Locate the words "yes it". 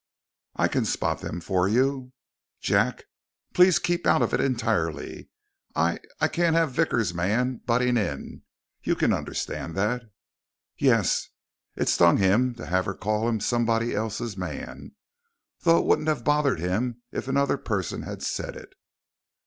10.79-11.87